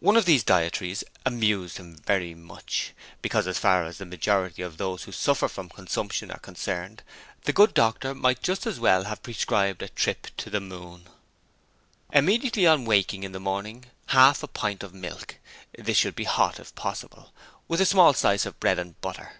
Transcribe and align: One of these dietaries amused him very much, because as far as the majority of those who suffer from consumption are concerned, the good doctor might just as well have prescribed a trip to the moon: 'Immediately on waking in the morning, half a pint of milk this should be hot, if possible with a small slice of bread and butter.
One 0.00 0.16
of 0.16 0.24
these 0.24 0.42
dietaries 0.42 1.04
amused 1.26 1.76
him 1.76 1.96
very 1.96 2.32
much, 2.34 2.94
because 3.20 3.46
as 3.46 3.58
far 3.58 3.84
as 3.84 3.98
the 3.98 4.06
majority 4.06 4.62
of 4.62 4.78
those 4.78 5.02
who 5.02 5.12
suffer 5.12 5.46
from 5.46 5.68
consumption 5.68 6.30
are 6.30 6.38
concerned, 6.38 7.02
the 7.44 7.52
good 7.52 7.74
doctor 7.74 8.14
might 8.14 8.42
just 8.42 8.66
as 8.66 8.80
well 8.80 9.04
have 9.04 9.22
prescribed 9.22 9.82
a 9.82 9.90
trip 9.90 10.28
to 10.38 10.48
the 10.48 10.60
moon: 10.62 11.06
'Immediately 12.14 12.66
on 12.66 12.86
waking 12.86 13.24
in 13.24 13.32
the 13.32 13.38
morning, 13.40 13.84
half 14.06 14.42
a 14.42 14.48
pint 14.48 14.82
of 14.82 14.94
milk 14.94 15.36
this 15.78 15.98
should 15.98 16.16
be 16.16 16.24
hot, 16.24 16.58
if 16.58 16.74
possible 16.74 17.34
with 17.68 17.78
a 17.78 17.84
small 17.84 18.14
slice 18.14 18.46
of 18.46 18.58
bread 18.58 18.78
and 18.78 18.98
butter. 19.02 19.34